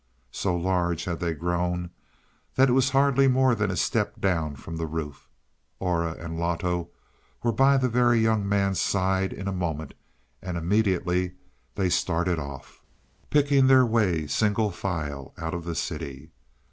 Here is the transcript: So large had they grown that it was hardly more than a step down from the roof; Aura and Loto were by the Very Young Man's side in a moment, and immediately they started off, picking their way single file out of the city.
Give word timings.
So 0.31 0.55
large 0.57 1.03
had 1.05 1.19
they 1.19 1.35
grown 1.35 1.91
that 2.55 2.69
it 2.69 2.73
was 2.73 2.89
hardly 2.89 3.27
more 3.27 3.53
than 3.53 3.69
a 3.69 3.75
step 3.77 4.19
down 4.19 4.55
from 4.55 4.77
the 4.77 4.87
roof; 4.87 5.29
Aura 5.77 6.13
and 6.13 6.39
Loto 6.39 6.89
were 7.43 7.51
by 7.51 7.77
the 7.77 7.87
Very 7.87 8.19
Young 8.19 8.49
Man's 8.49 8.79
side 8.81 9.31
in 9.31 9.47
a 9.47 9.51
moment, 9.53 9.93
and 10.41 10.57
immediately 10.57 11.33
they 11.75 11.89
started 11.91 12.39
off, 12.39 12.81
picking 13.29 13.67
their 13.67 13.85
way 13.85 14.25
single 14.25 14.71
file 14.71 15.35
out 15.37 15.53
of 15.53 15.65
the 15.65 15.75
city. 15.75 16.31